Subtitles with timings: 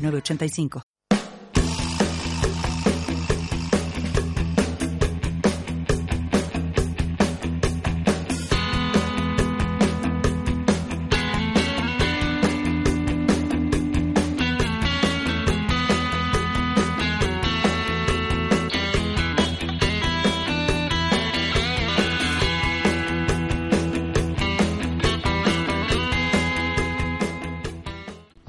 [0.00, 0.89] 906985.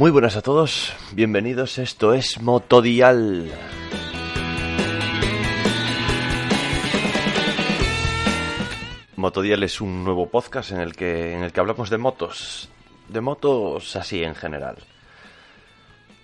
[0.01, 3.51] Muy buenas a todos, bienvenidos, esto es Motodial.
[9.15, 12.67] Motodial es un nuevo podcast en el que en el que hablamos de motos,
[13.09, 14.77] de motos así en general.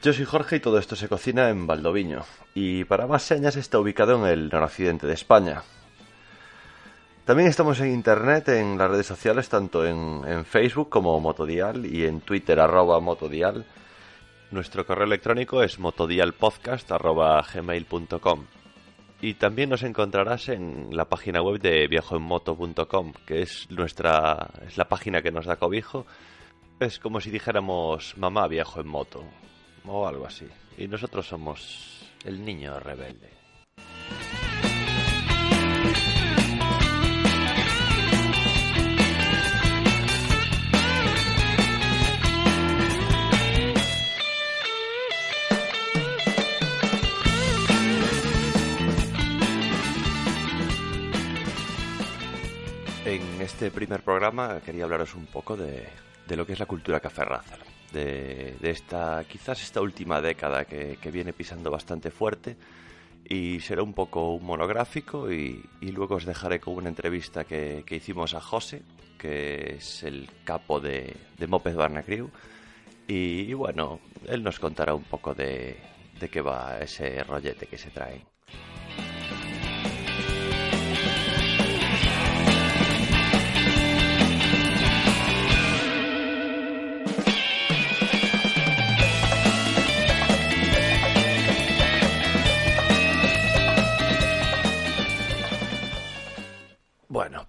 [0.01, 2.23] Yo soy Jorge y todo esto se cocina en Valdoviño
[2.55, 5.61] y para más señas está ubicado en el noroccidente de España,
[7.27, 12.21] también estamos en internet, en las redes sociales, tanto en, Facebook como Motodial y en
[12.21, 13.65] Twitter arroba Motodial.
[14.49, 18.45] Nuestro correo electrónico es motodialpodcast arroba gmail.com.
[19.19, 24.87] Y también nos encontrarás en la página web de viajoenmoto.com, que es nuestra es la
[24.87, 26.05] página que nos da cobijo.
[26.79, 29.25] Es como si dijéramos mamá viajo en moto
[29.85, 30.47] o algo así.
[30.77, 33.31] Y nosotros somos el niño rebelde.
[53.07, 55.87] En este primer programa quería hablaros un poco de,
[56.27, 57.59] lo que es la cultura café racer,
[57.93, 62.57] de, esta, quizás esta última década que, viene pisando bastante fuerte
[63.23, 68.33] y será un poco un monográfico y, luego os dejaré con una entrevista que, hicimos
[68.33, 68.81] a José,
[69.17, 72.29] que es el capo de, de Moped Barna Crew
[73.07, 75.77] y, bueno, él nos contará un poco de,
[76.19, 78.36] de qué va ese rollete que se trae.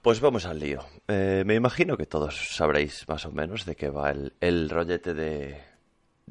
[0.00, 0.82] Pues vamos al lío.
[1.08, 5.60] Eh, me imagino que todos sabréis más o menos de qué va el, rollete de,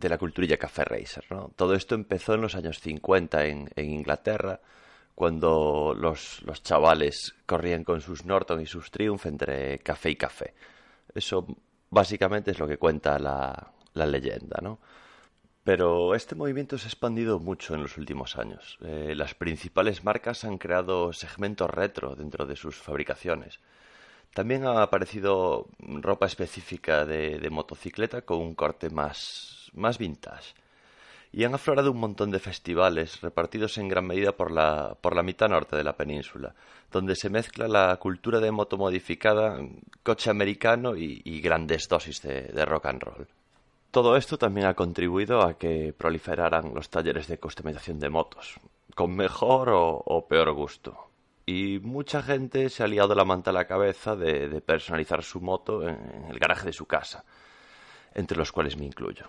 [0.01, 1.51] la culturilla café racer, ¿no?
[1.55, 4.59] Todo esto empezó en los años 50 en, Inglaterra,
[5.13, 10.55] cuando los, chavales corrían con sus Norton y sus Triumph entre café y café.
[11.13, 11.45] Eso
[11.91, 14.79] básicamente es lo que cuenta la, la leyenda, ¿no?
[15.67, 18.77] Pero este movimiento se ha expandido mucho en los últimos años.
[18.85, 23.59] Eh, las principales marcas han creado segmentos retro dentro de sus fabricaciones.
[24.33, 30.53] También ha aparecido ropa específica de, motocicleta con un corte más, más vintage.
[31.33, 35.21] Y han aflorado un montón de festivales repartidos en gran medida por la, por la
[35.21, 36.55] mitad norte de la península,
[36.93, 39.59] donde se mezcla la cultura de moto modificada,
[40.01, 43.27] coche americano y, grandes dosis de rock and roll.
[43.91, 48.59] Todo esto también ha contribuido a que proliferaran los talleres de customización de motos,
[48.95, 51.09] con mejor o, peor gusto.
[51.45, 55.87] Y mucha gente se ha liado la manta a la cabeza de, personalizar su moto
[55.87, 57.23] en, el garaje de su casa,
[58.13, 59.25] entre los cuales me incluyo.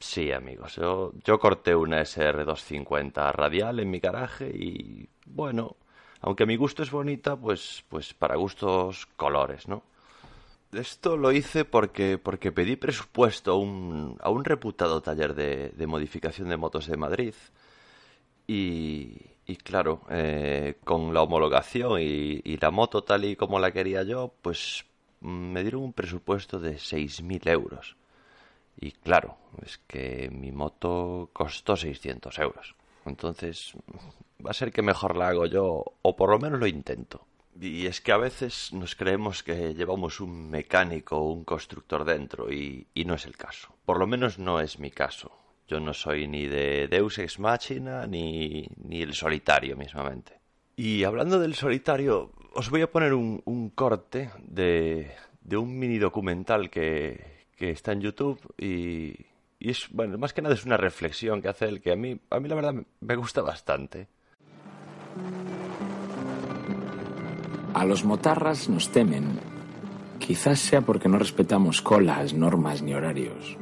[0.00, 5.76] Sí, amigos, yo, yo corté una SR250 radial en mi garaje y, bueno,
[6.20, 9.82] aunque mi gusto es bonita, pues, pues para gustos colores, ¿no?
[10.76, 15.86] Esto lo hice porque, porque pedí presupuesto a un, a un reputado taller de, de,
[15.86, 17.34] modificación de motos de Madrid.
[18.46, 19.16] Y,
[19.46, 24.02] y claro, eh, con la homologación y, y, la moto tal y como la quería
[24.02, 24.84] yo, pues
[25.20, 27.96] me dieron un presupuesto de 6.000 euros.
[28.80, 32.74] Y claro, es que mi moto costó 600 euros.
[33.06, 33.74] Entonces,
[34.44, 37.26] va a ser que mejor la hago yo, o por lo menos lo intento.
[37.60, 42.52] Y es que a veces nos creemos que llevamos un mecánico o un constructor dentro
[42.52, 43.74] y, no es el caso.
[43.84, 45.30] Por lo menos no es mi caso.
[45.68, 50.40] Yo no soy ni de Deus Ex Machina ni, ni el solitario mismamente.
[50.76, 56.68] Y hablando del solitario, os voy a poner un, corte de, de, un mini documental
[56.68, 59.14] que, que está en YouTube y,
[59.60, 62.20] y es, bueno, más que nada es una reflexión que hace él que a mí,
[62.28, 64.08] a mí la verdad me gusta bastante.
[67.74, 69.40] A los motarras nos temen.
[70.20, 73.58] Quizás sea porque no respetamos colas, normas ni horarios.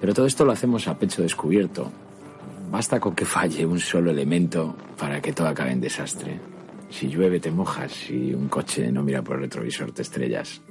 [0.00, 1.90] Pero todo esto lo hacemos a pecho descubierto.
[2.70, 6.38] Basta con que falle un solo elemento para que todo acabe en desastre.
[6.88, 10.62] Si llueve te mojas, si un coche no mira por el retrovisor te estrellas.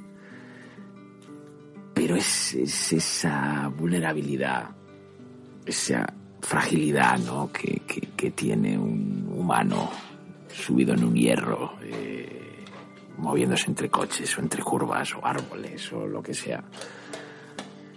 [1.94, 4.69] Pero es, esa vulnerabilidad,
[5.65, 7.51] esa fragilidad ¿no?
[7.51, 7.81] que,
[8.15, 9.89] que tiene un humano
[10.55, 12.63] subido en un hierro, eh,
[13.17, 16.63] moviéndose entre coches o entre curvas o árboles o lo que sea.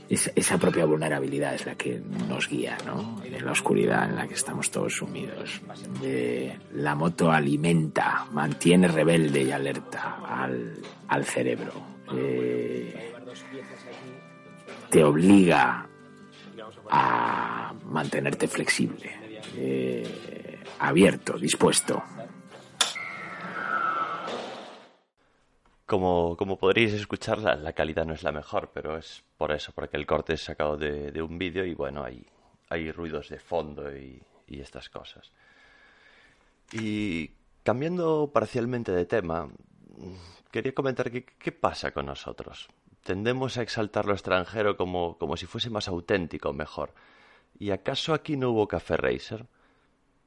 [0.08, 3.22] esa propia vulnerabilidad es la que nos guía, ¿no?
[3.22, 5.60] En la oscuridad en la que estamos todos sumidos.
[6.02, 11.72] Eh, la moto alimenta, mantiene rebelde y alerta al, cerebro.
[12.16, 13.12] Eh,
[14.88, 15.87] te obliga
[16.90, 19.10] a mantenerte flexible,
[20.78, 22.02] abierto, dispuesto,
[25.88, 29.96] Como, como podréis escuchar, la, calidad no es la mejor, pero es por eso, porque
[29.96, 32.26] el corte es sacado de, un vídeo y bueno, hay,
[32.69, 35.32] hay ruidos de fondo y, estas cosas.
[36.73, 37.31] Y
[37.62, 39.49] cambiando parcialmente de tema,
[40.50, 42.69] quería comentar que, qué pasa con nosotros.
[43.02, 46.93] Tendemos a exaltar lo extranjero como, como si fuese más auténtico o mejor.
[47.58, 49.46] ¿Y acaso aquí no hubo Café Racer?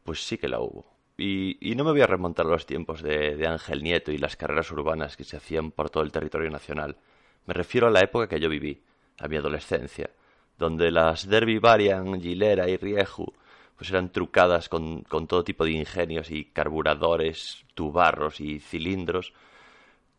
[0.03, 1.00] Pues sí que la hubo.
[1.21, 5.15] Y, no me voy a remontar los tiempos de, Ángel Nieto y las carreras urbanas
[5.15, 6.97] que se hacían por todo el territorio nacional.
[7.45, 8.81] Me refiero a la época que yo viví,
[9.19, 10.09] a mi adolescencia,
[10.57, 13.31] donde las Derby Varian, Gilera y Rieju
[13.75, 19.33] pues eran trucadas con, todo tipo de ingenios y carburadores, tubarros y cilindros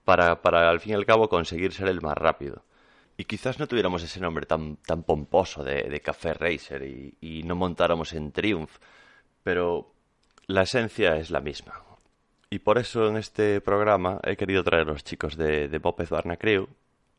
[0.05, 2.64] para, para al fin y al cabo conseguir ser el más rápido.
[3.16, 7.55] Y quizás no tuviéramos ese nombre tan, tan pomposo de, Café Racer y, y no
[7.55, 8.78] montáramos en Triumph,
[9.44, 9.93] pero
[10.46, 11.82] la esencia es la misma.
[12.50, 15.80] Y por eso en este programa he querido traer a los chicos de, de
[16.38, 16.68] Crew.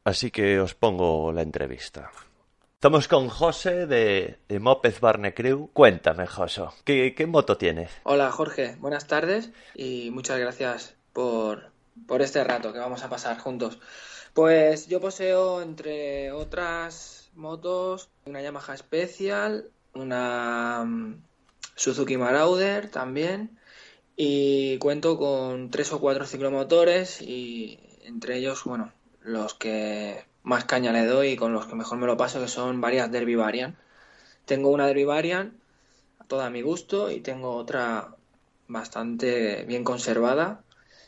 [0.03, 2.11] Así que os pongo la entrevista.
[2.75, 5.69] Estamos con José de, de Moped Barne Crew.
[5.71, 7.89] Cuéntame, Joso, ¿qué, ¿qué, moto tienes?
[8.03, 8.75] Hola, Jorge.
[8.79, 11.71] Buenas tardes y muchas gracias por,
[12.05, 13.79] por este rato que vamos a pasar juntos.
[14.33, 20.85] Pues yo poseo, entre otras motos, una Yamaha Special, una
[21.75, 23.57] Suzuki Marauder también
[24.15, 28.91] y cuento con tres o cuatro ciclomotores y entre ellos, bueno,
[29.21, 32.47] los que más caña le doy y con los que mejor me lo paso que
[32.47, 33.77] son varias Derby Varian.
[34.45, 35.57] Tengo una Derby Varian
[36.19, 38.15] a toda mi gusto y tengo otra
[38.67, 40.61] bastante bien conservada,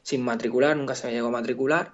[0.03, 1.93] sin matricular, nunca se me llegó a matricular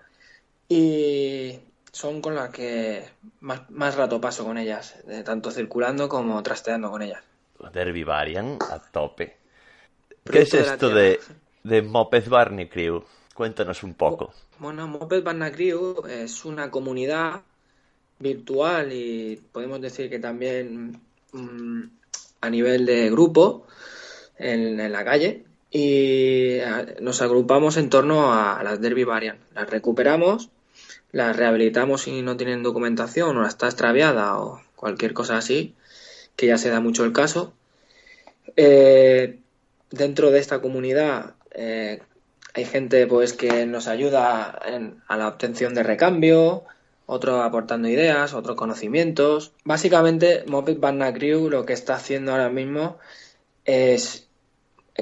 [0.70, 1.60] y
[1.92, 3.06] son con las que
[3.42, 4.96] más, más rato paso con ellas,
[5.26, 7.24] tanto circulando como trasteando con ellas.
[7.70, 9.38] Derby Varian a tope.
[10.24, 11.20] ¿Qué es esto de,
[11.64, 13.04] de Moped Barney Crew?
[13.34, 14.34] Cuéntanos un poco.
[14.60, 17.42] Bueno, Moped Barney Crew es una comunidad
[18.20, 21.82] virtual y podemos decir que también mm,
[22.42, 23.66] a nivel de grupo
[24.38, 26.58] en, la calle y
[27.00, 29.40] nos agrupamos en torno a las Derby Varian.
[29.56, 30.50] Las recuperamos,
[31.12, 35.76] las rehabilitamos si no tienen documentación o está extraviada o cualquier cosa así
[36.36, 37.54] que ya se da mucho el caso.
[38.56, 39.40] Eh,
[39.90, 42.02] dentro de esta comunidad eh,
[42.54, 44.60] hay gente pues que nos ayuda
[45.08, 46.66] a la obtención de recambio,
[47.06, 49.54] otro aportando ideas, otros conocimientos.
[49.64, 52.98] Básicamente, Moped Barna Crew lo que está haciendo ahora mismo
[53.64, 54.28] es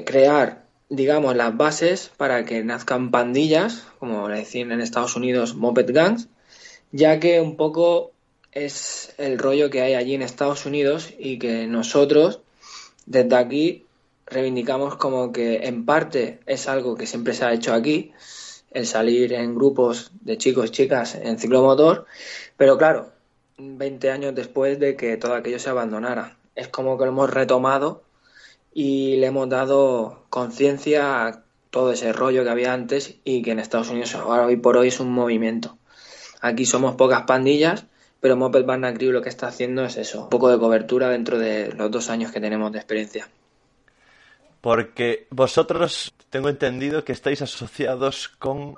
[0.06, 5.92] crear, digamos, las bases para que nazcan pandillas, como le decían en Estados Unidos, Moped
[5.92, 6.28] Gangs,
[6.92, 8.12] ya que un poco
[8.52, 12.40] es el rollo que hay allí en Estados Unidos y que nosotros
[13.06, 13.86] desde aquí
[14.26, 18.12] reivindicamos como que en parte es algo que siempre se ha hecho aquí,
[18.70, 22.06] el salir en grupos de chicos y chicas en ciclomotor,
[22.56, 23.10] pero claro,
[23.58, 26.36] 20 años después de que todo aquello se abandonara.
[26.54, 28.02] Es como que lo hemos retomado
[28.72, 33.58] y le hemos dado conciencia a todo ese rollo que había antes y que en
[33.58, 35.76] Estados Unidos ahora hoy por hoy es un movimiento.
[36.40, 37.86] Aquí somos pocas pandillas
[38.20, 41.38] pero Moped Barna Crew lo que está haciendo es eso, un poco de cobertura dentro
[41.38, 43.28] de los dos años que tenemos de experiencia.
[44.60, 48.74] Porque vosotros tengo entendido que estáis asociados con,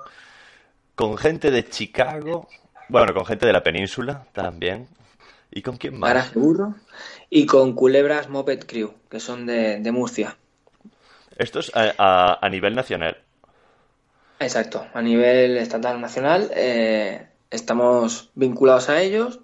[0.95, 2.47] con gente de Chicago,
[2.87, 4.87] bueno, con gente de la península también.
[5.51, 6.09] ¿Y con quién más?
[6.09, 6.75] Para seguro.
[7.29, 10.37] Y con Culebras Moped Crew, que son de, Murcia.
[11.37, 13.17] Esto es a, a, nivel nacional.
[14.39, 16.49] Exacto, a nivel estatal nacional.
[16.55, 19.39] Eh, estamos vinculados a ellos.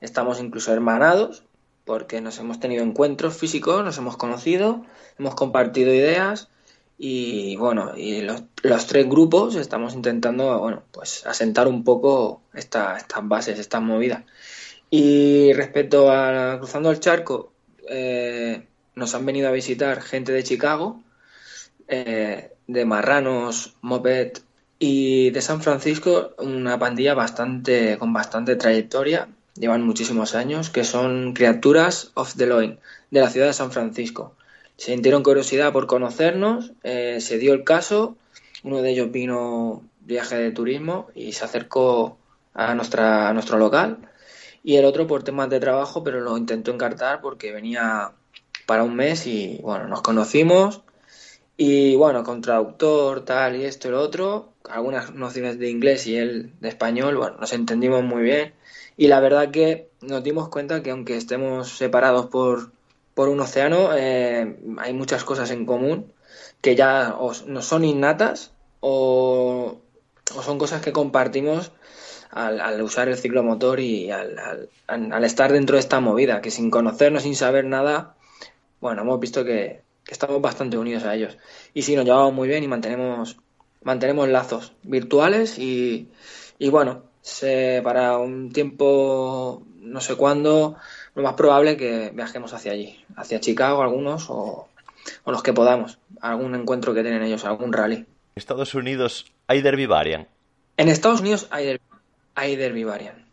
[0.00, 1.44] estamos incluso hermanados,
[1.84, 4.84] porque nos hemos tenido encuentros físicos, nos hemos conocido,
[5.18, 6.48] hemos compartido ideas
[6.98, 8.42] y bueno, y los,
[8.86, 14.24] tres grupos estamos intentando, bueno, pues asentar un poco estas bases, estas movidas.
[14.90, 17.52] Y respecto a cruzando el charco,
[17.88, 21.02] eh, nos han venido a visitar gente de Chicago,
[21.88, 24.38] eh, de Marranos, Moped
[24.82, 31.34] y de San Francisco, una pandilla bastante con bastante trayectoria, llevan muchísimos años, que son
[31.34, 32.78] criaturas of the Loin,
[33.10, 34.34] de la ciudad de San Francisco.
[34.78, 38.16] Se sintieron curiosidad por conocernos, eh, se dio el caso,
[38.64, 42.16] uno de ellos vino viaje de turismo y se acercó
[42.54, 43.98] a, nuestra, a nuestro local
[44.64, 48.12] y el otro por temas de trabajo, pero lo intentó encartar porque venía
[48.64, 50.80] para un mes y bueno, nos conocimos
[51.62, 56.16] y bueno, con traductor, tal y esto y lo otro, algunas nociones de inglés y
[56.16, 58.54] él de español, bueno, nos entendimos muy bien.
[58.96, 62.72] Y la verdad que nos dimos cuenta que aunque estemos separados por
[63.14, 66.10] por un océano, eh, hay muchas cosas en común
[66.62, 67.14] que ya
[67.46, 69.82] no son innatas o,
[70.42, 71.72] son cosas que compartimos
[72.30, 77.36] al, usar el ciclomotor y al, estar dentro de esta movida, que sin conocernos, sin
[77.36, 78.14] saber nada,
[78.80, 81.36] bueno, hemos visto que, estamos bastante unidos a ellos.
[81.74, 83.36] Y sí, nos llevamos muy bien y mantenemos,
[83.82, 86.08] mantenemos lazos virtuales y,
[86.58, 90.76] y bueno, se, para un tiempo, no sé cuándo,
[91.14, 94.68] lo más probable que viajemos hacia allí, hacia Chicago algunos o,
[95.26, 97.96] los que podamos, algún encuentro que tienen ellos, algún rally.
[97.96, 100.28] ¿En Estados Unidos hay Derby Varian?
[100.76, 101.84] En Estados Unidos hay Derby,
[102.34, 103.26] hay derby Varian.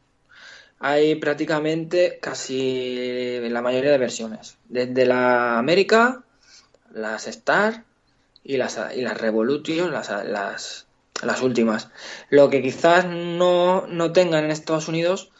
[0.80, 4.58] Hay prácticamente casi la mayoría de versiones.
[4.70, 6.24] Desde la América,
[6.94, 7.84] las Star
[8.44, 10.88] y las, y las Revolution, las, las,
[11.24, 11.90] las últimas.
[12.30, 15.32] Lo que quizás no, no tengan en Estados Unidos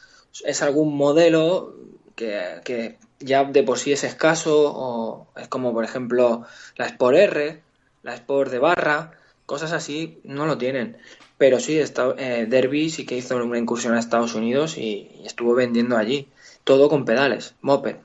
[0.44, 1.76] es algún modelo
[2.16, 7.64] que, ya de por sí es escaso, o es como por ejemplo la Sport R,
[8.04, 9.12] la Sport de barra,
[9.46, 10.98] cosas así no lo tienen.
[11.38, 15.54] Pero sí, está, eh, Derby sí que hizo una incursión a Estados Unidos y, estuvo
[15.54, 16.28] vendiendo allí,
[16.64, 17.98] todo con pedales, moped.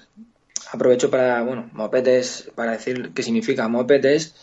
[0.73, 4.35] Aprovecho para, bueno, moped es, para decir qué significa, moped es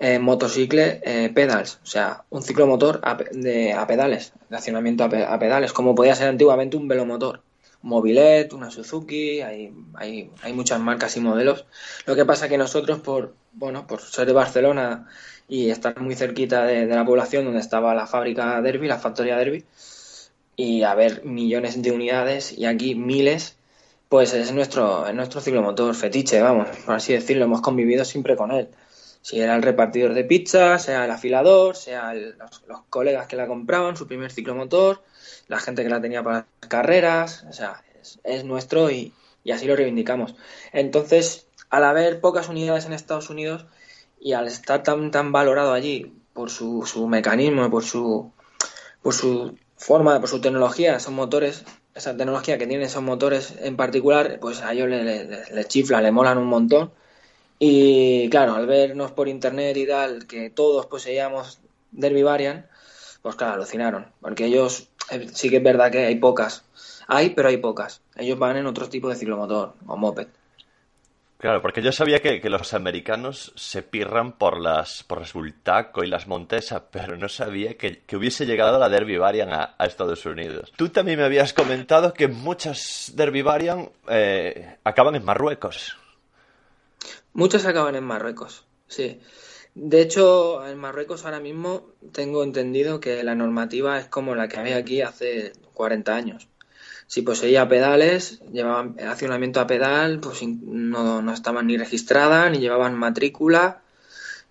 [0.00, 5.38] eh, motocicle eh, pedals, o sea, un ciclomotor a, de, a pedales, de accionamiento a,
[5.38, 7.42] pedales, como podía ser antiguamente un velomotor.
[7.82, 11.66] Mobilet, una Suzuki, hay, hay, hay muchas marcas y modelos.
[12.04, 15.06] Lo que pasa que nosotros, por, bueno, por ser de Barcelona
[15.48, 19.64] y estar muy cerquita de, la población donde estaba la fábrica Derby, la factoría Derby,
[20.56, 23.56] y haber millones de unidades y aquí miles,
[24.10, 28.50] pues es nuestro, es nuestro ciclomotor fetiche, vamos, por así decirlo, hemos convivido siempre con
[28.50, 28.68] él.
[29.22, 33.46] Si era el repartidor de pizza, sea el afilador, sea los, los, colegas que la
[33.46, 35.04] compraban, su primer ciclomotor,
[35.46, 37.84] la gente que la tenía para las carreras, o sea,
[38.24, 39.14] es, nuestro y,
[39.48, 40.34] así lo reivindicamos.
[40.72, 43.66] Entonces, al haber pocas unidades en Estados Unidos
[44.18, 48.32] y al estar tan, tan valorado allí por su, su mecanismo, por su,
[49.02, 51.64] por su forma, por su tecnología, esos motores,
[52.00, 56.00] esa tecnología que tienen esos motores en particular, pues a ellos les le, le chifla,
[56.00, 56.90] le molan un montón.
[57.58, 61.60] Y claro, al vernos por internet y tal, que todos poseíamos
[61.92, 62.66] Derby Varian,
[63.22, 66.64] pues claro, alucinaron, porque ellos eh, sí que es verdad que hay pocas.
[67.06, 68.02] Hay, pero hay pocas.
[68.16, 70.28] Ellos van en otro tipo de ciclomotor o moped.
[71.40, 76.06] Claro, porque yo sabía que, los americanos se pirran por las por las Bultaco y
[76.06, 80.70] las Montesa, pero no sabía que, hubiese llegado la Derby Varian a, Estados Unidos.
[80.76, 85.96] Tú también me habías comentado que muchas Derby Varian eh, acaban en Marruecos.
[87.32, 89.18] Muchas acaban en Marruecos, sí.
[89.74, 94.58] De hecho, en Marruecos ahora mismo tengo entendido que la normativa es como la que
[94.58, 96.48] había aquí hace 40 años.
[97.10, 102.96] Si poseía pedales, llevaban accionamiento a pedal, pues no, no estaban ni registradas, ni llevaban
[102.96, 103.82] matrícula,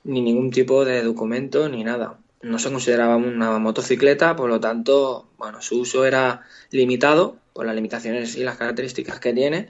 [0.03, 2.19] ni ningún tipo de documento, ni nada.
[2.41, 7.75] No se consideraba una motocicleta, por lo tanto, bueno, su uso era limitado por las
[7.75, 9.69] limitaciones y las características que tiene.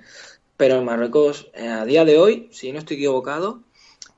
[0.58, 3.62] Pero en Marruecos, eh, a día de hoy, si no estoy equivocado,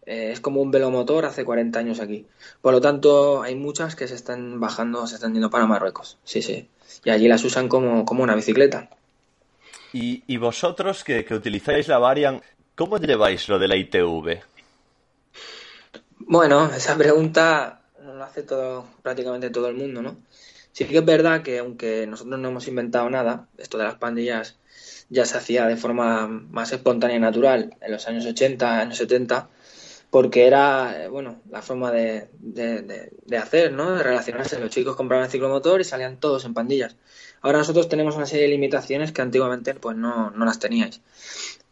[0.05, 2.25] eh, es como un velomotor hace 40 años aquí.
[2.61, 6.19] Por lo tanto, hay muchas que se están bajando, se están yendo para Marruecos.
[6.23, 6.69] Sí, sí.
[7.03, 8.89] Y allí las usan como, una bicicleta.
[9.93, 12.41] ¿Y, vosotros que, utilizáis la Varian,
[12.75, 14.39] cómo lleváis lo de la ITV?
[16.19, 20.17] Bueno, esa pregunta lo hace todo, prácticamente todo el mundo, ¿no?
[20.71, 24.55] Sí que es verdad que aunque nosotros no hemos inventado nada, esto de las pandillas
[25.09, 29.49] ya se hacía de forma más espontánea y natural en los años 80, años 70,
[30.11, 33.95] porque era, bueno, la forma de, de, hacer, ¿no?
[33.95, 34.59] De relacionarse.
[34.59, 36.97] Los chicos compraban el ciclomotor y salían todos en pandillas.
[37.41, 41.01] Ahora nosotros tenemos una serie de limitaciones que antiguamente pues no, no las teníais.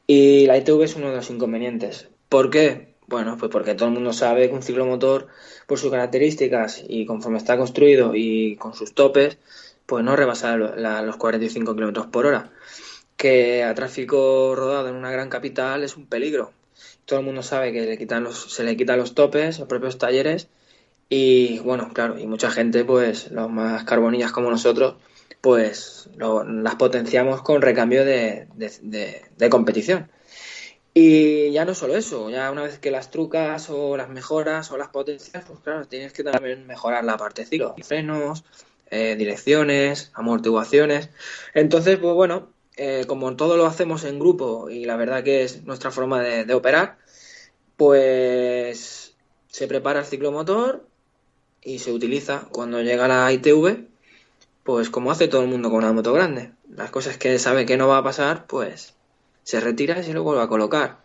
[0.08, 2.08] Y la ITV es uno de los inconvenientes.
[2.30, 2.96] ¿Por qué?
[3.08, 5.28] Bueno, pues porque todo el mundo sabe que un ciclomotor,
[5.68, 9.38] por sus características y conforme está construido y con sus topes,
[9.86, 12.52] pues no rebasa los 45 kilómetros por hora.
[13.18, 16.54] Que a tráfico rodado en una gran capital es un peligro.
[17.10, 19.98] Todo el mundo sabe que le quitan los, se le quitan los topes, los propios
[19.98, 20.48] talleres.
[21.10, 24.96] Y bueno, claro, y mucha gente, pues los más carbonillas como nosotros,
[25.42, 30.12] pues las potenciamos con recambio de, de competición.
[30.94, 34.78] Y ya no solo eso, ya una vez que las trucas o las mejoras o
[34.78, 38.44] las potencias, pues claro, tienes que también mejorar la parte ciclo, frenos,
[38.92, 41.10] eh, direcciones, amortiguaciones.
[41.54, 42.52] Entonces, pues bueno,
[42.82, 46.54] eh, como todo lo hacemos en grupo y la verdad que es nuestra forma de,
[46.54, 46.98] operar,
[47.76, 49.16] pues
[49.48, 50.88] se prepara el ciclomotor
[51.62, 53.86] y se utiliza cuando llega la ITV,
[54.64, 56.54] pues como hace todo el mundo con una moto grande.
[56.74, 58.94] Las cosas que sabe que no va a pasar, pues
[59.44, 61.00] se retira y se lo vuelve a colocar.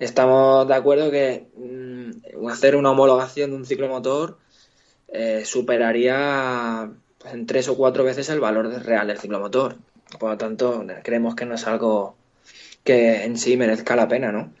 [0.00, 4.38] Estamos de acuerdo que mm, hacer una homologación de un ciclomotor
[5.06, 6.90] eh, superaría
[7.32, 9.76] en tres o cuatro veces el valor real del ciclomotor.
[10.18, 12.16] Por lo tanto, creemos que no es algo
[12.84, 14.52] que en sí merezca la pena, ¿no?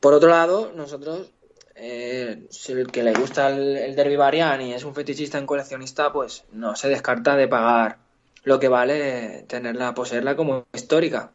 [0.00, 1.30] Por otro lado, nosotros,
[1.76, 6.12] eh, si el que le gusta el, Derby Varian y es un fetichista en coleccionista,
[6.12, 7.98] pues no se descarta de pagar
[8.42, 11.32] lo que vale tenerla, poseerla como histórica.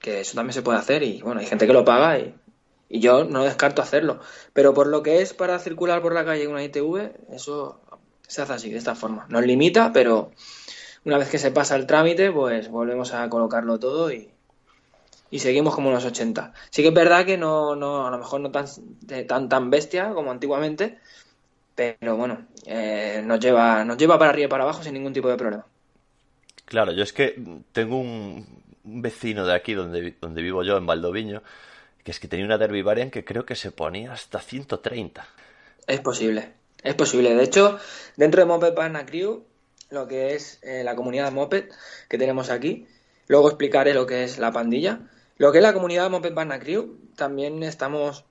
[0.00, 2.34] Que eso también se puede hacer y bueno, hay gente que lo paga y,
[2.88, 4.20] y yo no descarto hacerlo.
[4.52, 7.80] Pero por lo que es para circular por la calle una ITV, eso
[8.26, 9.26] se hace así, de esta forma.
[9.30, 10.32] Nos limita, pero
[11.06, 14.28] una vez que se pasa el trámite, pues volvemos a colocarlo todo y,
[15.30, 16.52] y seguimos como en los 80.
[16.68, 18.66] Sí que es verdad que no, no a lo mejor no tan,
[19.28, 20.98] tan, tan bestia como antiguamente,
[21.76, 25.28] pero bueno, eh, nos, lleva, nos lleva para arriba y para abajo sin ningún tipo
[25.28, 25.64] de problema.
[26.64, 31.40] Claro, yo es que tengo un, vecino de aquí donde, donde vivo yo, en Valdoviño,
[32.02, 35.24] que es que tenía una Derby Variant que creo que se ponía hasta 130.
[35.86, 36.52] Es posible.
[36.82, 37.34] Es posible.
[37.34, 37.78] De hecho,
[38.16, 38.74] dentro de Moped
[39.06, 39.44] Crew,
[39.90, 41.70] lo que es eh, la comunidad Moped
[42.08, 42.86] que tenemos aquí,
[43.28, 45.00] luego explicaré lo que es la pandilla.
[45.38, 48.24] Lo que es la comunidad Moped Partner Crew, también estamos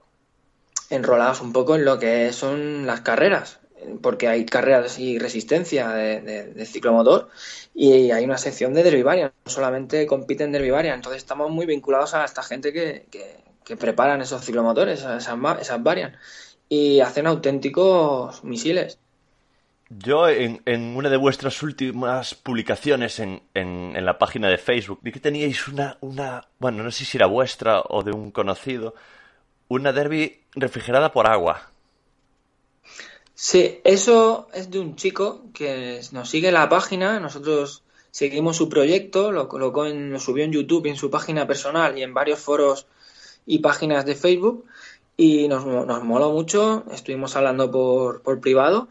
[0.90, 3.60] enrolados un poco en lo que son las carreras,
[4.02, 7.30] porque hay carreras y resistencia de, ciclomotor
[7.74, 12.26] y hay una sección de Derby no solamente compiten Derby entonces estamos muy vinculados a
[12.26, 13.06] esta gente que,
[13.64, 15.28] que, preparan esos ciclomotores, esas,
[15.60, 16.18] esas varian
[16.70, 19.00] y hacen auténticos misiles.
[19.90, 20.62] Yo en,
[20.96, 26.00] una de vuestras últimas publicaciones en, en, la página de Facebook vi que teníais una,
[26.02, 28.96] una, bueno, no sé si era vuestra o de un conocido,
[29.68, 31.70] una derby refrigerada por agua.
[33.36, 38.70] Sí, eso es de un chico que nos sigue en la página, nosotros seguimos su
[38.70, 42.40] proyecto, lo colocó en, lo subió en YouTube, en su página personal y en varios
[42.40, 42.88] foros
[43.46, 44.66] y páginas de Facebook
[45.16, 48.90] y nos, nos moló mucho, estuvimos hablando por, por privado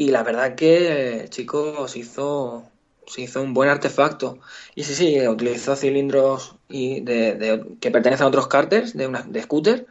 [0.00, 2.64] y la verdad que el chico se hizo,
[3.06, 4.38] se hizo un buen artefacto.
[4.74, 9.42] Y sí, sí, utilizó cilindros y de, que pertenecen a otros cárteres de, una, de
[9.42, 9.86] scooter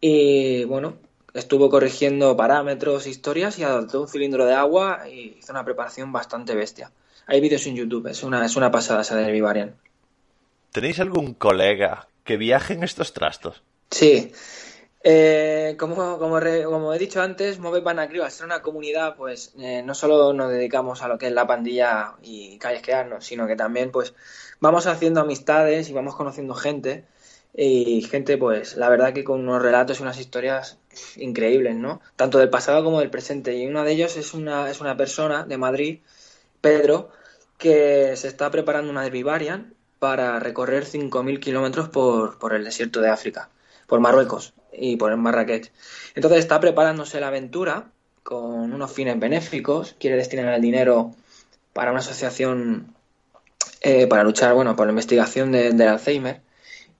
[0.00, 0.98] y bueno,
[1.34, 6.54] estuvo corrigiendo parámetros, historias y adoptó un cilindro de agua y hizo una preparación bastante
[6.54, 6.92] bestia.
[7.26, 9.74] Hay vídeos en YouTube, es una, es una pasada esa de Vivarian.
[10.70, 13.60] ¿Tenéis algún colega que viaje en estos trastos?
[13.90, 14.30] Sí,
[15.04, 19.82] eh, como, como, como, he dicho antes, Move Panacrio, al ser una comunidad, pues eh,
[19.84, 23.90] no solo nos dedicamos a lo que es la pandilla y callejquearnos, sino que también
[23.92, 24.14] pues
[24.60, 27.04] vamos haciendo amistades y vamos conociendo gente.
[27.54, 30.78] Y gente pues la verdad que con unos relatos y unas historias
[31.16, 32.00] increíbles, ¿no?
[32.16, 33.54] Tanto del pasado como del presente.
[33.56, 36.00] Y uno de ellos es una, es una persona de Madrid,
[36.60, 37.10] Pedro,
[37.58, 39.24] que se está preparando una Derby
[39.98, 43.50] para recorrer 5.000 kilómetros por, por el desierto de África,
[43.88, 45.72] por Marruecos y por Marrakech.
[46.14, 47.90] Entonces está preparándose la aventura
[48.22, 51.12] con unos fines benéficos, quiere destinar el dinero
[51.72, 52.94] para una asociación
[53.80, 56.42] eh, para luchar bueno, por la investigación del Alzheimer.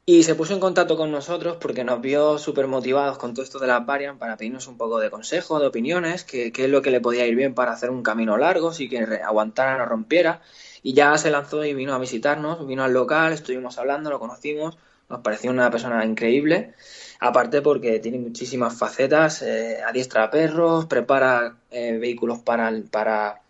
[0.06, 3.58] Y se puso en contacto con nosotros porque nos vio súper motivados con todo esto
[3.58, 6.90] de la Varian para pedirnos un poco de consejo, de opiniones, qué es lo que
[6.90, 10.40] le podía ir bien para hacer un camino largo, si que aguantara, no rompiera.
[10.82, 14.78] Y ya se lanzó y vino a visitarnos, vino al local, estuvimos hablando, lo conocimos,
[15.08, 16.74] nos pareció una persona increíble.
[17.20, 23.42] Aparte porque tiene muchísimas facetas, eh, adiestra perros, prepara eh, vehículos para, para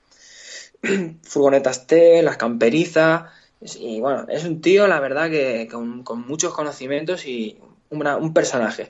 [1.23, 3.33] furgonetas T, las camperiza.
[3.61, 7.59] Y bueno, es un tío, la verdad, que con, muchos conocimientos y
[7.91, 8.89] un personaje.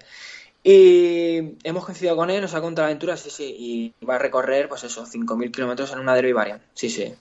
[0.62, 4.18] Y hemos coincidido con él, nos ha contado la aventura, sí, sí, y va a
[4.18, 7.14] recorrer, pues eso, 5.000 kilómetros en una Derby Variant, sí, sí.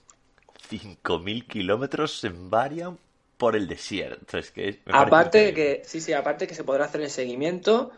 [0.70, 3.00] 5.000 kilómetros en Variant
[3.38, 4.80] por el desierto, es que...
[4.91, 7.91] aparte que, sí, sí, aparte que se podrá hacer el seguimiento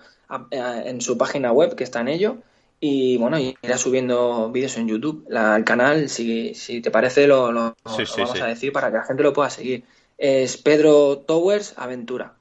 [0.51, 2.37] en su página web, que está en ello,
[2.79, 5.25] y bueno, irá subiendo vídeos en YouTube.
[5.27, 9.03] La, el canal, si, si te parece, lo, lo, vamos a decir para que la
[9.03, 9.83] gente lo pueda seguir.
[10.17, 12.35] Es Pedro Towers Aventura.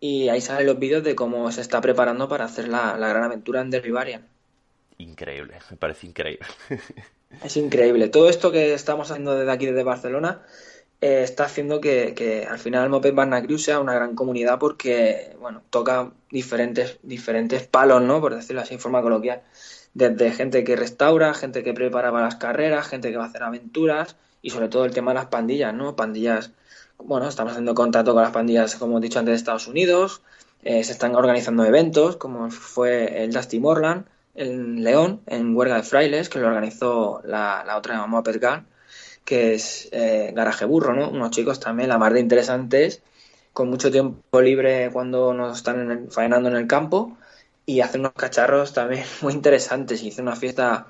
[0.00, 3.60] Y ahí salen los vídeos de cómo se está preparando para hacer la, gran aventura
[3.60, 4.26] en Derribarian.
[4.98, 6.46] Increíble, me parece increíble.
[7.44, 8.08] es increíble.
[8.08, 10.42] Todo esto que estamos haciendo desde aquí, desde Barcelona,
[11.00, 15.34] eh, está haciendo que, al final el Moped Barna Crew sea una gran comunidad porque,
[15.40, 18.20] bueno, toca diferentes, diferentes palos, ¿no?
[18.20, 19.42] Por decirlo así en forma coloquial.
[19.94, 23.42] Desde gente que restaura, gente que prepara para las carreras, gente que va a hacer
[23.42, 25.96] aventuras y sobre todo el tema de las pandillas, ¿no?
[25.96, 26.52] Pandillas,
[26.98, 30.22] bueno, estamos haciendo contacto con las pandillas, como he dicho antes, de Estados Unidos.
[30.62, 35.82] Eh, se están organizando eventos, como fue el Dusty Morland en León, en Huerga de
[35.82, 38.66] Frailes, que lo organizó la, la otra Moped Gun
[39.24, 41.08] que es eh, Garaje Burro, ¿no?
[41.08, 43.02] Unos chicos también, la más de interesantes,
[43.52, 47.16] con mucho tiempo libre cuando nos están faenando en el campo
[47.66, 50.02] y hacen unos cacharros también muy interesantes.
[50.02, 50.86] Hice una fiesta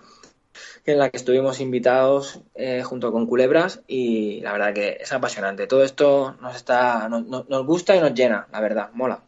[0.86, 5.66] en la que estuvimos invitados eh, junto con Culebras y la verdad que es apasionante.
[5.66, 9.22] Todo esto nos está nos, gusta y nos llena, la verdad, mola.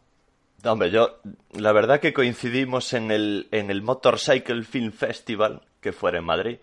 [0.65, 1.19] Hombre, yo
[1.53, 6.59] la verdad que coincidimos en el en el Motorcycle Film Festival que fue en Madrid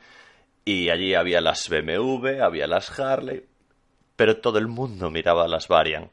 [0.66, 3.46] y allí había las BMW, había las Harley,
[4.16, 6.10] pero todo el mundo miraba las Varian.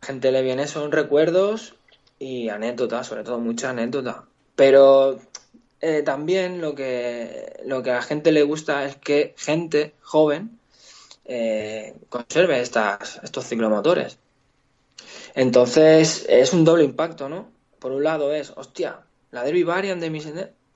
[0.00, 1.74] La gente le viene son recuerdos
[2.18, 4.24] y anécdotas, sobre todo mucha anécdota.
[4.54, 5.18] Pero
[5.80, 10.58] eh, también lo que, lo que a la gente le gusta es que gente joven
[11.24, 14.18] eh, conserve estas, estos ciclomotores.
[15.34, 17.50] Entonces es un doble impacto, ¿no?
[17.78, 19.00] Por un lado es, hostia,
[19.30, 20.26] la Derby Variant de mis...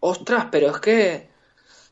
[0.00, 1.28] Ostras, pero es que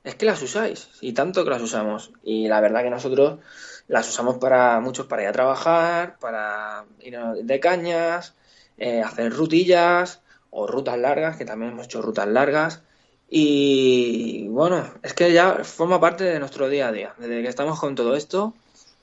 [0.08, 2.12] es que las usáis y tanto que las usamos.
[2.22, 3.40] Y la verdad que nosotros
[3.88, 8.34] las usamos para muchos para ir a trabajar, para ir de cañas,
[8.78, 12.82] eh, hacer rutillas o rutas largas, que también hemos hecho rutas largas.
[13.28, 17.14] Y bueno, es que ya forma parte de nuestro día a día.
[17.18, 18.54] Desde que estamos con todo esto,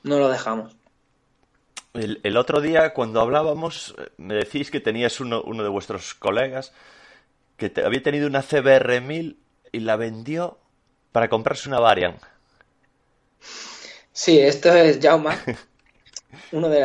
[0.02, 0.76] no lo dejamos.
[1.94, 6.74] El, otro día, cuando hablábamos, me decís que tenías uno, uno de vuestros colegas
[7.58, 9.38] que había tenido una CBR 1000
[9.72, 10.58] y la vendió
[11.16, 12.18] para comprarse una Varian.
[14.12, 15.40] Sí, esto es Jauma,
[16.52, 16.82] uno de,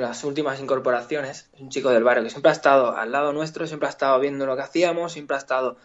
[0.00, 1.50] las últimas incorporaciones.
[1.52, 4.18] Es un chico del barrio que siempre ha estado al lado nuestro, siempre ha estado
[4.20, 5.76] viendo lo que hacíamos, siempre ha estado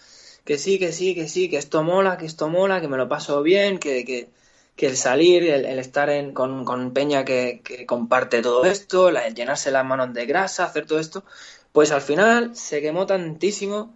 [0.46, 3.10] que sí, que sí, que sí, que esto mola, que esto mola, que me lo
[3.10, 8.64] paso bien, que, que, el salir, el, estar en, con, Peña que, que, comparte todo
[8.64, 11.26] esto, el llenarse las manos de grasa, hacer todo esto,
[11.74, 13.94] pues al final se quemó tantísimo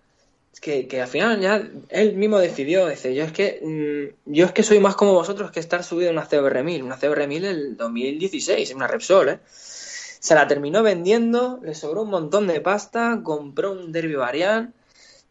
[0.59, 3.59] que, que, al final ya él mismo decidió, dice, yo es que
[4.25, 6.83] mm, yo es que soy más como vosotros que estar subido en una CBR 1000,
[6.83, 9.39] una CBR 1000 del 2016, una Repsol, ¿eh?
[9.45, 14.73] Se la terminó vendiendo, le sobró un montón de pasta, compró un Derby Variant,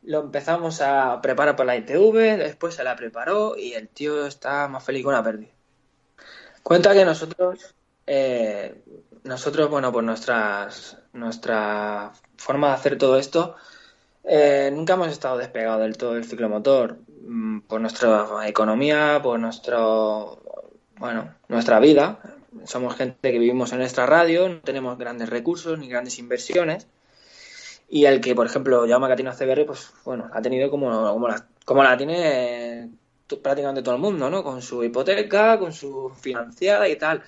[0.02, 4.68] lo empezamos a preparar para la ITV, después se la preparó y el tío está
[4.68, 5.50] más feliz que una pérdida.
[6.62, 7.74] Cuenta que nosotros,
[8.06, 8.82] eh,
[9.24, 13.56] nosotros, bueno, pues nuestras, nuestra forma de hacer todo esto
[14.24, 20.42] eh, nunca hemos estado despegados del todo del ciclomotor mm, por nuestra economía, por nuestro,
[20.96, 22.20] bueno, nuestra vida.
[22.64, 26.86] Somos gente que vivimos en nuestra radio, no tenemos grandes recursos ni grandes inversiones.
[27.88, 31.46] Y el que, por ejemplo, Jaume Catino CBR, pues bueno, ha tenido como, como, la,
[31.64, 32.90] como la tiene
[33.42, 34.42] prácticamente todo el mundo, ¿no?
[34.42, 37.22] Con su hipoteca, con su financiada y tal.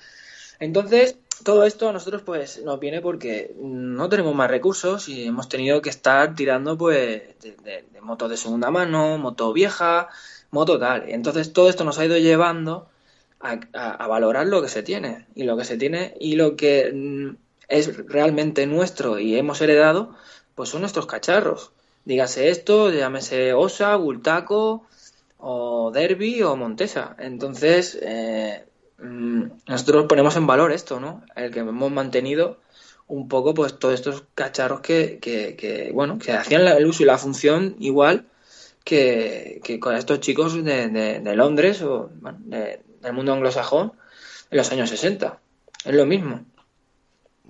[0.59, 5.49] Entonces, todo esto a nosotros pues nos viene porque no tenemos más recursos y hemos
[5.49, 7.23] tenido que estar tirando pues
[7.63, 10.09] de, motos de segunda mano, moto vieja,
[10.51, 11.09] moto tal.
[11.09, 12.89] Entonces todo esto nos ha ido llevando
[13.39, 17.35] a, valorar lo que se tiene y lo que se tiene y lo que mm,
[17.67, 20.15] es realmente nuestro y hemos heredado
[20.55, 21.71] pues son nuestros cacharros.
[22.05, 24.85] Dígase esto, llámese Osa, Gultaco
[25.39, 27.15] o Derby o Montesa.
[27.19, 28.65] Entonces, eh,
[28.97, 31.23] nosotros ponemos en valor esto, ¿no?
[31.35, 32.59] El que hemos mantenido
[33.07, 37.75] un poco, pues, todos estos cacharros que, bueno, que hacían el uso y la función
[37.79, 38.27] igual
[38.83, 43.93] que, con estos chicos de, Londres o del mundo anglosajón
[44.49, 45.39] en los años 60.
[45.85, 46.45] Es lo mismo.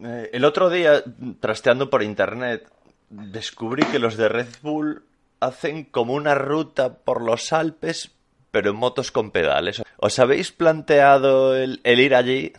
[0.03, 1.03] Eh, el otro día,
[1.39, 2.69] trasteando por internet,
[3.10, 5.03] descubrí que los de Red Bull
[5.39, 8.12] hacen como una ruta por los Alpes,
[8.56, 9.84] pero en motos con pedales.
[9.98, 12.54] ¿Os habéis planteado el, ir allí?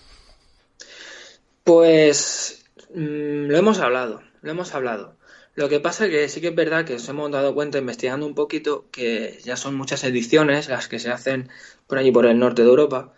[1.65, 5.17] Pues mm, lo hemos hablado, lo hemos hablado.
[5.55, 8.27] Lo que pasa es que sí que es verdad que nos hemos dado cuenta investigando
[8.27, 11.49] un poquito que ya son muchas ediciones las que se hacen
[11.87, 13.15] por allí por el norte de Europa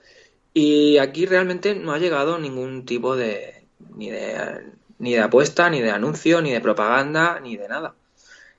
[0.54, 3.64] y aquí realmente no ha llegado ningún tipo de
[3.96, 7.96] ni de ni de apuesta, ni de anuncio, ni de propaganda, ni de nada.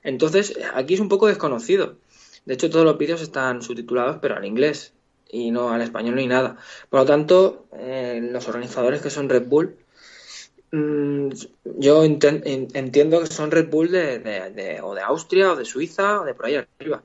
[0.02, 1.96] Entonces, aquí es un poco desconocido.
[2.44, 4.92] De hecho, todos los vídeos están subtitulados, pero al inglés
[5.30, 6.56] y no al español ni nada.
[6.88, 9.76] Por lo tanto, eh, los organizadores que son Red Bull,
[10.72, 11.28] mm,
[11.78, 16.34] yo entiendo que son Red Bull de, o de Austria o de Suiza o de
[16.34, 17.02] por ahí arriba.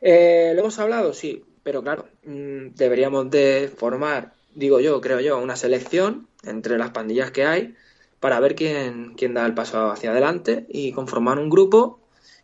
[0.00, 1.12] Eh, ¿Lo hemos hablado?
[1.12, 6.90] Sí, pero claro, mm, deberíamos de formar, digo yo, creo yo, una selección entre las
[6.90, 7.74] pandillas que hay
[8.20, 12.00] para ver quién, quién da el paso hacia adelante y conformar un grupo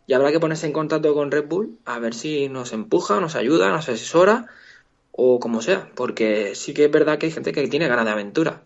[0.07, 3.35] y habrá que ponerse en contacto con Red Bull a ver si nos empuja, nos
[3.35, 4.47] ayuda, nos asesora
[5.11, 8.11] o como sea, porque sí que es verdad que hay gente que tiene ganas de
[8.11, 8.61] aventura.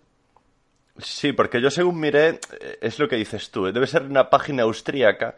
[0.97, 4.63] Sí, porque yo según miré, eh, es lo que dices tú, debe ser una página
[4.63, 5.36] austríaca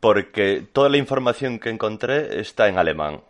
[0.00, 3.22] porque toda la información que encontré está en alemán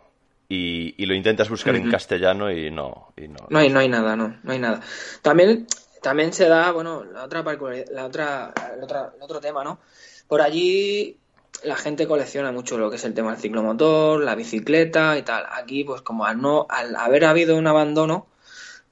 [0.49, 3.47] y, lo intentas buscar en castellano y no, y no.
[3.49, 4.81] No hay, no hay nada, no, no hay nada.
[5.21, 5.67] También
[6.01, 7.43] también se da, bueno, la otra,
[7.91, 8.83] la otra, el,
[9.21, 9.79] otro tema, ¿no?
[10.27, 11.17] Por allí
[11.63, 15.45] la gente colecciona mucho lo que es el tema del ciclomotor, la bicicleta y tal.
[15.51, 18.27] Aquí, pues como al no, al haber habido un abandono,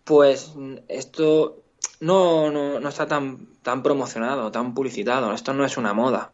[0.03, 0.53] pues
[0.87, 1.61] esto
[1.99, 5.33] no, no, no está tan, tan promocionado, tan publicitado.
[5.33, 6.31] Esto no es una moda.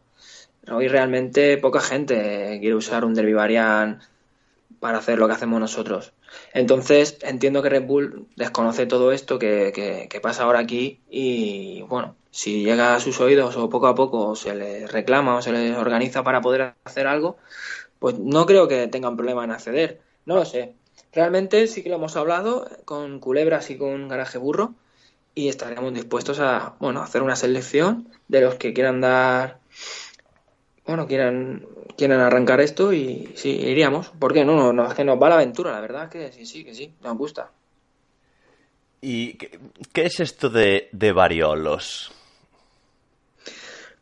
[0.70, 3.34] Hoy realmente poca gente quiere usar un Derby
[4.80, 6.12] para hacer lo que hacemos nosotros.
[6.54, 12.64] Entonces, entiendo que Red Bull desconoce todo esto que, pasa ahora aquí y, bueno, si
[12.64, 16.22] llega a sus oídos o poco a poco se les reclama o se les organiza
[16.22, 17.36] para poder hacer algo,
[17.98, 20.00] pues no creo que tengan problema en acceder.
[20.26, 20.74] No lo sé.
[21.12, 24.74] Realmente sí que lo hemos hablado con Culebras y con Garaje Burro
[25.34, 29.58] y estaríamos dispuestos a, bueno, hacer una selección de los que quieran dar
[30.86, 31.66] bueno, quieran,
[31.96, 34.08] quieran arrancar esto y sí, iríamos.
[34.10, 34.44] ¿Por qué?
[34.44, 36.92] No, no, es que nos va la aventura, la verdad que sí, sí, que sí,
[37.02, 37.50] nos gusta.
[39.00, 39.58] ¿Y qué,
[39.94, 42.12] es esto de, de variolos?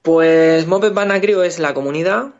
[0.02, 2.34] Pues Moped Banacrio es la comunidad,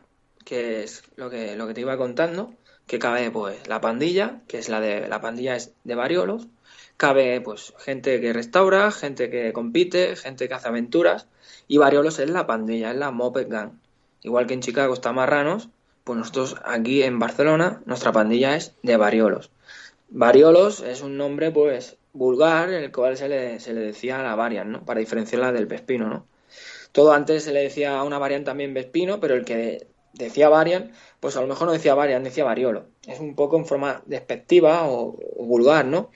[0.45, 2.55] que es lo que, lo que te iba contando,
[2.87, 6.49] que cabe pues la pandilla, que es la de la pandilla es de variolos,
[6.97, 11.29] cabe pues gente que restaura, gente que compite, gente que hace aventuras,
[11.69, 13.73] y variolos es la pandilla, es la Moped Gang.
[14.23, 15.69] Igual que en Chicago está Marranos,
[16.05, 19.51] pues nosotros aquí en Barcelona, nuestra pandilla es de Variolos.
[20.09, 24.73] Variolos es un nombre, pues, vulgar, en el cual se le, decía a la varian,
[24.73, 24.85] ¿no?
[24.85, 26.27] Para diferenciarla del Vespino, ¿no?
[26.93, 30.93] Todo antes se le decía a una varian también Vespino, pero el que decía varian,
[31.21, 32.87] pues a lo mejor no decía varian, decía variolo.
[33.07, 36.11] Es un poco en forma despectiva o, vulgar, ¿no?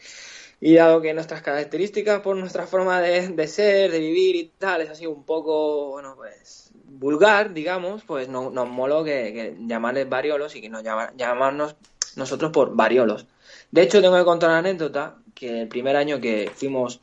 [0.61, 4.81] Y dado que nuestras características por nuestra forma de, de, ser, de vivir y tal,
[4.83, 10.57] es así un poco, bueno, pues vulgar, digamos, pues no, nos molo que, llamarles variolos
[10.57, 11.77] y que nos llamarnos
[12.17, 13.27] nosotros por variolos.
[13.71, 17.01] De hecho, tengo que contar una anécdota que el primer año que fuimos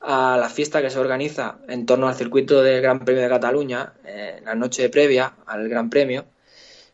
[0.00, 3.92] a la fiesta que se organiza en torno al circuito del Gran Premio de Cataluña,
[4.04, 6.24] eh, la noche previa al Gran Premio,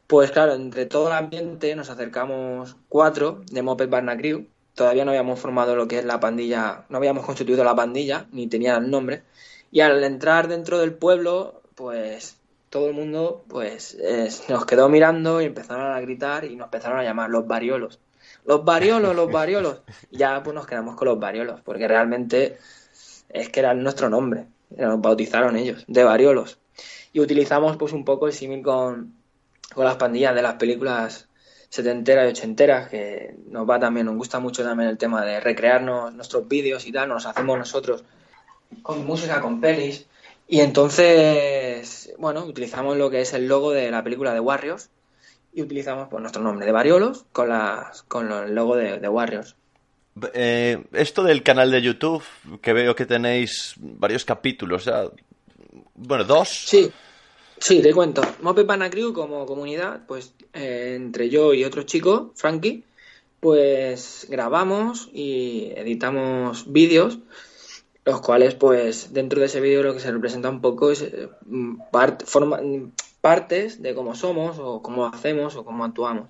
[0.07, 4.47] pues claro, entre todo el ambiente nos acercamos cuatro de Moped Barna Crew.
[4.75, 8.47] Todavía no habíamos formado lo que es la pandilla, no habíamos constituido la pandilla, ni
[8.47, 9.25] tenía el nombre.
[9.73, 12.37] Y al entrar dentro del pueblo, pues
[12.71, 13.97] todo el mundo pues
[14.49, 18.01] nos quedó mirando y empezaron a gritar y nos empezaron a llamar los variolos.
[18.45, 19.83] Los variolos, los variolos.
[20.11, 22.59] Y ya pues nos quedamos con los variolos, porque realmente
[23.29, 24.47] es que era nuestro nombre.
[24.71, 26.59] Nos bautizaron ellos, de variolos.
[27.13, 29.15] Y utilizamos pues un poco el símil con,
[29.73, 31.29] con las pandillas de las películas
[31.69, 36.15] setenteras y ochenteras, que nos va también, nos gusta mucho también el tema de recrearnos
[36.15, 38.05] nuestros vídeos y tal, nos hacemos nosotros
[38.83, 40.07] con música, con pelis.
[40.49, 44.91] Y entonces, bueno, utilizamos lo que es el logo de la película de Warriors
[45.53, 49.57] y utilizamos pues, nuestro nombre de Variolos con, las, con el logo de, Warriors.
[50.35, 52.23] Eh, esto del canal de YouTube,
[52.63, 54.89] que veo que tenéis varios capítulos,
[55.95, 56.49] bueno, dos.
[56.49, 56.91] Sí,
[57.59, 58.23] sí, te cuento.
[58.41, 62.85] Mope Panacrew como comunidad, pues eh, entre yo y otro chico, Frankie,
[63.41, 67.19] pues grabamos y editamos vídeos
[68.07, 71.29] los cuales pues dentro de ese vídeo lo que se representa un poco es eh,
[72.25, 72.61] forma,
[73.21, 76.29] partes de cómo somos o cómo hacemos o cómo actuamos.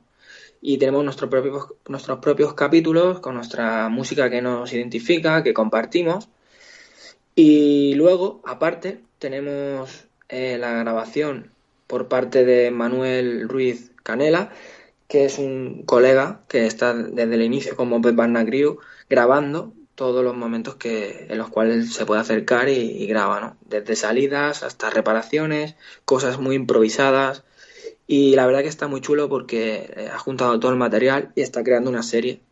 [0.63, 6.31] Y tenemos nuestros propios, nuestros propios capítulos con nuestra música que nos identifica, que compartimos.
[7.35, 11.53] Y luego, aparte, tenemos eh, la grabación
[11.87, 14.51] por parte de Manuel Ruiz Canela,
[15.09, 18.79] que es un colega que está desde el inicio como Pep Barnagriu
[19.11, 23.57] grabando todos los momentos que, en los cuales se puede acercar y, graba, ¿no?
[23.63, 27.45] Desde salidas hasta reparaciones, cosas muy improvisadas.
[28.07, 31.41] Y la verdad que está muy chulo porque eh, ha juntado todo el material y
[31.41, 32.43] está creando una serie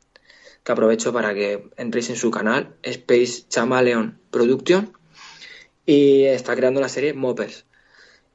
[0.64, 4.92] que aprovecho para que entréis en su canal, Space Chamaleon Production,
[5.84, 7.66] y está creando la serie Moppers.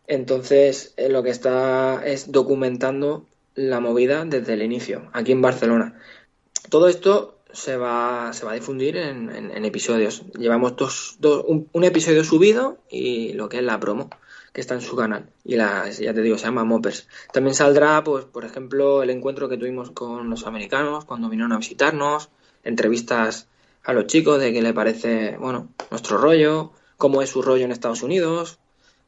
[0.08, 6.00] Entonces, eh, lo que está es documentando la movida desde el inicio, aquí en Barcelona.
[6.70, 10.24] Todo esto se va, se va a difundir en, episodios.
[10.38, 14.10] Llevamos dos, un, episodio subido y lo que es la promo,
[14.54, 15.30] que está en su canal.
[15.44, 17.08] Y la, ya te digo, se llama Moppers.
[17.34, 21.58] También saldrá, pues, por ejemplo, el encuentro que tuvimos con los americanos cuando vinieron a
[21.58, 22.30] visitarnos,
[22.64, 23.48] entrevistas
[23.84, 27.72] a los chicos de qué le parece, bueno, nuestro rollo, cómo es su rollo en
[27.72, 28.60] Estados Unidos,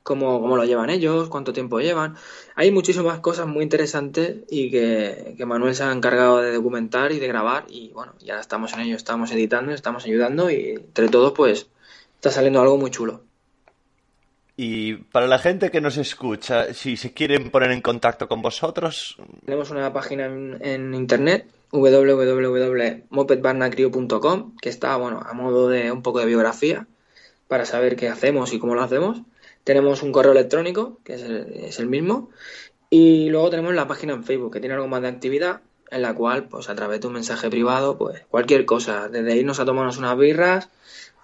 [0.03, 2.15] cómo, cómo lo llevan ellos, cuánto tiempo llevan.
[2.55, 7.27] Hay muchísimas cosas muy interesantes y que, Manuel se ha encargado de documentar y de
[7.27, 11.67] grabar y bueno, ya estamos en ello, estamos editando, estamos ayudando y entre todos pues
[12.15, 13.23] está saliendo algo muy chulo.
[14.57, 19.17] Y para la gente que nos escucha, si se quieren poner en contacto con vosotros...
[19.45, 26.27] Tenemos una página en, internet www.mopedbarnacrio.com que está, bueno, a modo de un poco de
[26.27, 26.85] biografía
[27.47, 29.23] para saber qué hacemos y cómo lo hacemos.
[29.63, 31.13] Tenemos un correo electrónico, que
[31.67, 32.29] es el, mismo,
[32.89, 36.13] y luego tenemos la página en Facebook, que tiene algo más de actividad, en la
[36.13, 39.97] cual, pues a través de un mensaje privado, pues cualquier cosa, desde irnos a tomarnos
[39.97, 40.69] unas birras,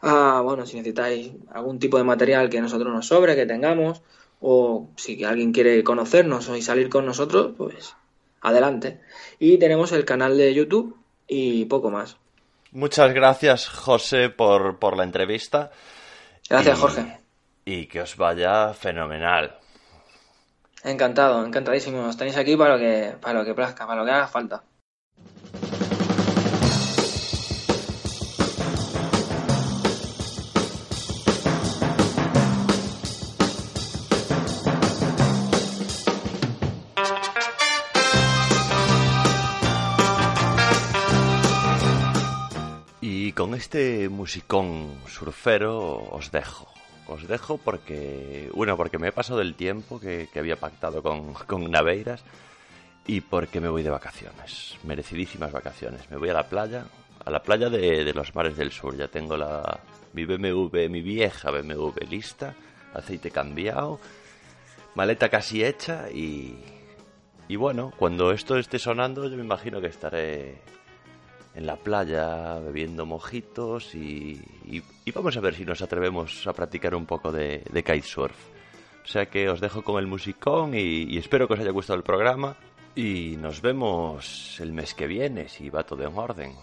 [0.02, 4.02] a, bueno, si necesitáis algún tipo de material que nosotros nos sobre, que tengamos,
[4.40, 7.96] o si alguien quiere conocernos y salir con nosotros, pues
[8.42, 9.02] adelante.
[9.40, 10.96] Y tenemos el canal de YouTube
[11.28, 12.18] y poco más.
[12.72, 15.72] Muchas gracias, José, por, por la entrevista.
[16.50, 17.27] Gracias, Jorge
[17.68, 19.60] y que os vaya fenomenal.
[20.86, 22.08] Encantado, encantadísimo.
[22.08, 24.64] Os tenéis aquí para lo que, para lo que plazca, para lo que haga falta.
[43.02, 46.77] Y con este musicón surfero os dejo
[47.08, 51.70] os dejo porque, bueno, porque me he pasado el tiempo que, había pactado con, con
[51.70, 52.24] Naveiras
[53.06, 56.10] y porque me voy de vacaciones, merecidísimas vacaciones.
[56.12, 56.86] Me voy a la playa,
[57.24, 58.96] a la playa de, los mares del sur.
[58.98, 59.80] Ya tengo la,
[60.14, 62.54] mi BMW, mi vieja BMW lista,
[62.94, 64.00] aceite cambiado,
[64.96, 66.58] maleta casi hecha y,
[67.48, 70.58] y bueno, cuando esto esté sonando yo me imagino que estaré
[71.58, 74.40] en la playa bebiendo mojitos y,
[75.14, 78.38] vamos a ver si nos atrevemos a practicar un poco de, kitesurf.
[79.04, 82.04] O sea que os dejo con el musicón y, espero que os haya gustado el
[82.04, 82.56] programa
[82.96, 86.54] y nos vemos el mes que viene si va todo en orden.